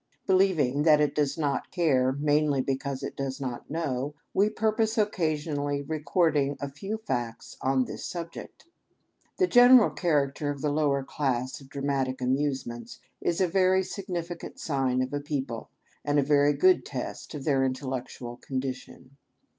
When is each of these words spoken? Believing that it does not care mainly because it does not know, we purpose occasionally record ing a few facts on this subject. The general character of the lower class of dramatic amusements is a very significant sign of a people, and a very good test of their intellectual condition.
Believing 0.25 0.81
that 0.81 0.99
it 0.99 1.13
does 1.13 1.37
not 1.37 1.69
care 1.69 2.11
mainly 2.13 2.59
because 2.59 3.03
it 3.03 3.15
does 3.15 3.39
not 3.39 3.69
know, 3.69 4.15
we 4.33 4.49
purpose 4.49 4.97
occasionally 4.97 5.83
record 5.83 6.35
ing 6.35 6.57
a 6.59 6.71
few 6.71 6.97
facts 6.97 7.55
on 7.61 7.85
this 7.85 8.03
subject. 8.03 8.65
The 9.37 9.45
general 9.45 9.91
character 9.91 10.49
of 10.49 10.61
the 10.61 10.71
lower 10.71 11.03
class 11.03 11.61
of 11.61 11.69
dramatic 11.69 12.19
amusements 12.19 12.99
is 13.21 13.39
a 13.39 13.47
very 13.47 13.83
significant 13.83 14.57
sign 14.59 15.03
of 15.03 15.13
a 15.13 15.19
people, 15.19 15.69
and 16.03 16.17
a 16.17 16.23
very 16.23 16.53
good 16.53 16.83
test 16.83 17.35
of 17.35 17.43
their 17.43 17.63
intellectual 17.63 18.37
condition. 18.37 19.17